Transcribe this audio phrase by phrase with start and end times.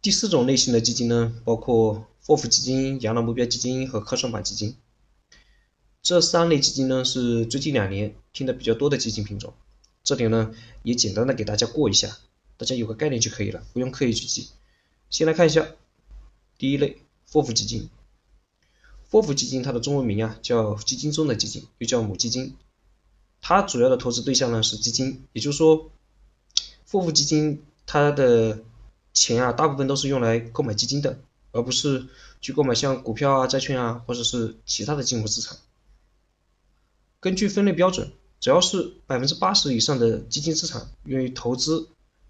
[0.00, 4.76] 第四种类型的基金呢，包括霍夫基金、养老目标基金和科创板基金。
[6.02, 9.52] 这三类基金呢，是最近两年听的比较多的基金品种。
[10.04, 12.16] 这里呢，也简单的给大家过一下，
[12.56, 14.48] 大家有个概念就可以了，不用刻意去记。
[15.10, 15.66] 先来看一下
[16.56, 16.98] 第一类
[17.30, 17.90] 霍夫基金。
[19.10, 22.56] 霍夫基金它的中文名啊叫基金中的基金，又叫母基金。
[23.40, 25.90] 它主要的投资对象呢是基金，也就是说，
[26.88, 28.62] 霍夫基金它的
[29.18, 31.18] 钱啊大部分都是用来购买基金的，
[31.50, 32.06] 而不是
[32.40, 35.58] 去购买像股票啊、债券啊或者是其他的金融资产。
[37.18, 41.88] 根据分类标准，只要是百分之八十以上的基金资产用于投资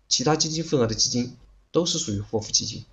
[0.08, 1.36] 其他基金份额的基金，
[1.70, 2.84] 都是属于霍夫基金。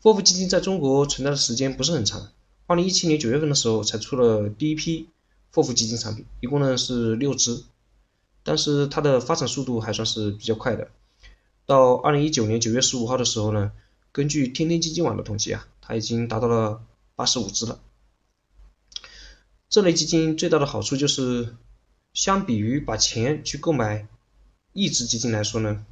[0.00, 2.30] 霍夫基金在中国存在的时间不是很长，
[2.66, 5.08] 二零一七年九月份的时候才出了第一批
[5.52, 7.64] 霍夫基金产品，一共呢是六只，
[8.44, 10.88] 但是它的发展速度还算是比较快的。
[11.66, 13.72] 到二零一九年九月十五号的时候呢，
[14.10, 16.82] 根据天天基金网的统计啊，它已经达到了
[17.14, 17.80] 八十五只了。
[19.68, 21.56] 这类基金最大的好处就是，
[22.12, 24.06] 相比于把钱去购买
[24.74, 25.86] 一只基金来说呢，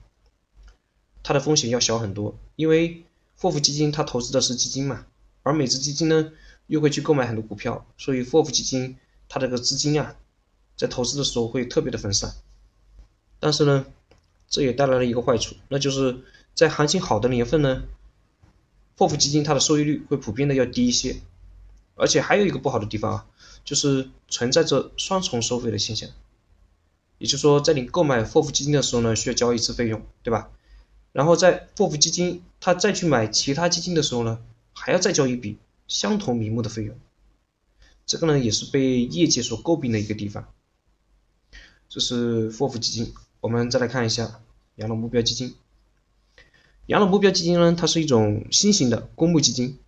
[1.23, 2.37] 它的风险要小很多。
[2.57, 3.05] 因为
[3.39, 5.07] 霍夫基金它投资的是基金嘛，
[5.43, 6.31] 而每只基金呢
[6.67, 8.99] 又会去购买很多股票，所以霍夫基金
[9.31, 10.15] 它这个资金啊，
[10.77, 12.35] 在投资的时候会特别的分散。
[13.39, 13.87] 但是呢，
[14.51, 16.19] 这也带来了一个坏处，那就是
[16.55, 17.85] 在行情好的年份呢，
[18.99, 21.23] 霍夫基金它的收益率会普遍的要低一些。
[21.95, 23.27] 而且还有一个不好的地方啊。
[23.63, 26.09] 就是存在着双重收费的现象，
[27.19, 30.51] 也就是说，在你购买霍夫基金的时候呢，需要交一次费用，对吧？
[31.13, 34.41] 然后在霍夫基金他再去买其他基金的时候呢，
[34.73, 36.99] 还要再交一笔相同名目的费用，
[38.07, 40.49] 这个呢也是被业界所诟病的一个地方。
[41.91, 44.41] 这是霍夫基金，我们再来看一下
[44.77, 45.55] 养老目标基金。
[46.87, 49.79] 养老目标基金呢，它是一种新型的公募基金，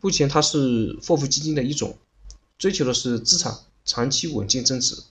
[0.00, 1.98] 目前它是霍夫基金的一种。
[2.56, 3.52] 追求的是资产
[3.84, 5.02] 长期稳健增值。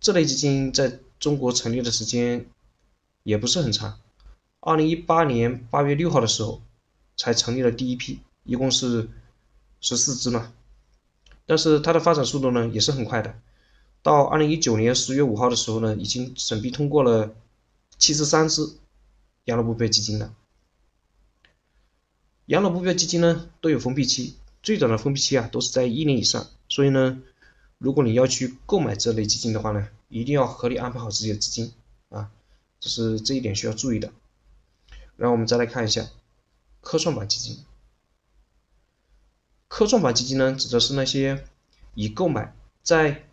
[0.00, 2.46] 这类基金在中国成立的时间
[3.22, 4.00] 也不是很长，
[4.60, 6.62] 二零一八年八月六号的时候
[7.14, 9.10] 才成立了第一批，一共是
[9.82, 10.52] 十四只嘛。
[11.44, 13.38] 但是它的发展速度呢也是很快的，
[14.02, 17.34] 到二零一九年十月五号的时候呢，已经审批通过了
[17.98, 18.76] 七十三只
[19.44, 20.34] 养老目标基金了。
[22.46, 24.36] 养老目标基金呢都有封闭期。
[24.62, 26.46] 最短的封闭期啊，都是在一年以上。
[26.68, 27.22] 所以呢，
[27.78, 31.72] 如果你要去购买这类基金的话呢，一定要合理安排好自己的资金
[32.10, 32.30] 啊，
[32.78, 34.12] 这是这一点需要注意的。
[35.16, 36.08] 然后我们再来看一下
[36.80, 37.64] 科创板基金。
[39.68, 41.44] 科创板基金呢，指的是那些
[41.94, 43.29] 以购买在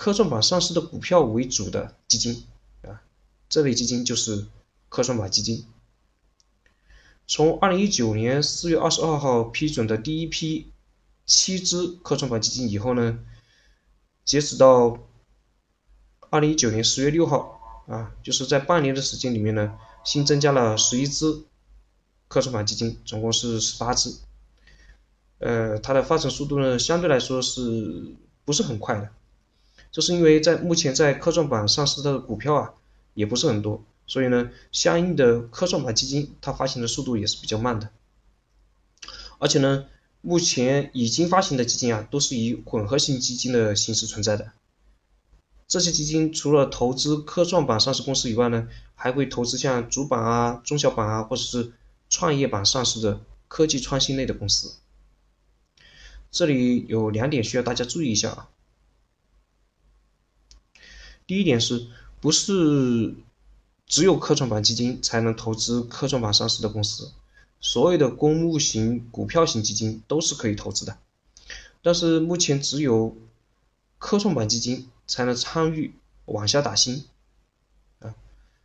[0.00, 2.46] 科创板上市的股票为主的基金
[2.80, 3.02] 啊，
[3.50, 4.46] 这类基金就是
[4.88, 5.66] 科创板基金。
[7.26, 10.72] 从二零一九年四月二十二号批准的第一批
[11.26, 13.18] 七只科创板基金以后呢，
[14.24, 14.98] 截止到
[16.30, 21.42] 二零一九年十月六号啊，就是在半年的时间里面呢，新增加了十一只
[22.26, 24.16] 科创板基金，总共是十八只。
[25.40, 28.14] 呃，它的发展速度呢，相对来说是
[28.46, 29.12] 不是很快的？
[29.92, 32.74] 这是因为在目前在科创板上市的股票啊，
[33.14, 33.84] 也不是很多。
[34.06, 37.90] 所以呢，相应的科创板基金它发行的速度也是比较慢的，
[39.38, 39.86] 而且呢，
[40.20, 44.50] 目前已经发行的基金啊，都是以混合型基金的形式存在的。
[45.68, 51.72] 这些基金除了投资科创板上市公司以外呢，还会投资像主板啊、中小板啊，或者是
[52.08, 54.74] 创业板上市的科技创新类的公司。
[56.32, 58.48] 这里有两点需要大家注意一下啊。
[61.30, 61.86] 第一点是
[62.20, 63.14] 不是？
[63.86, 67.12] 只有科创板基金才能投资科创板上市的公司，
[67.60, 70.98] 所有的公募型、股票型基金都是可以投资的，
[71.82, 73.16] 但是目前只有
[73.98, 75.94] 科创板基金才能参与
[76.24, 77.04] 往下打新，
[78.00, 78.14] 啊，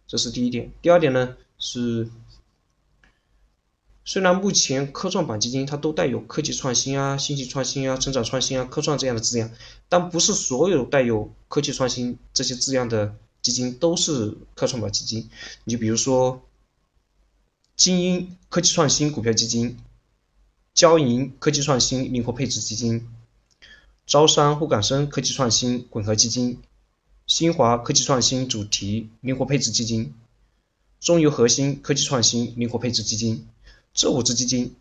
[0.08, 0.72] 这是第一点。
[0.82, 2.10] 第二点呢是，
[4.06, 9.52] 虽然目前科创板基金它都带有科技创新啊、信息创新啊、成长创新啊、科创这样的字样，
[9.90, 13.16] 但不是所有带有科技创新这些字样的。
[13.42, 15.30] 基金都是科创板基金，
[15.66, 16.42] 你就比如说
[17.76, 19.78] 精英科技创新股票基金、
[20.74, 23.08] 交银科技创新灵活配置基金、
[24.08, 26.60] 招商沪港深科技创新混合基金、
[27.28, 30.16] 新华科技创新主题灵活配置基金、
[31.00, 33.48] 中邮核心科技创新灵活配置基金，
[33.96, 34.76] 这五只基金，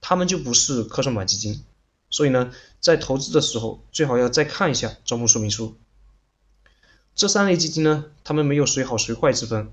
[0.00, 1.64] 它们就不是科创板基金，
[2.08, 5.74] 所以呢，在投资的时候最好要再看一下招募说明书。
[7.16, 9.72] 这三类基金呢，它们没有谁好谁坏之分，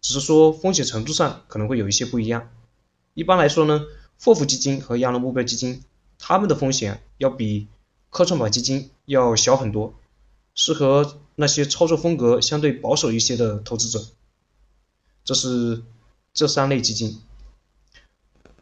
[0.00, 2.48] 只是说风险程度上可能会有一些不一样。
[3.14, 3.84] 一般来说呢，
[4.20, 5.82] 霍夫基金和养老目标基金，
[6.20, 7.66] 它们的风险要比
[8.08, 9.94] 科创板基金要小很多，
[10.54, 14.06] 适合那些操作风格相对保守一些的投资者。
[15.24, 15.82] 这是
[16.32, 17.20] 这三类基金。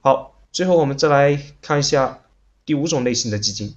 [0.07, 2.21] 好，最后我们再来看一下
[2.65, 3.75] 第五种类型的基金。